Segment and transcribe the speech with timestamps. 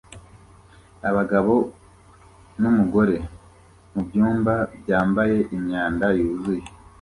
[1.09, 1.55] abagabo
[2.61, 3.15] numugore
[3.91, 6.63] mubyumba byambaye imyanda yuzuye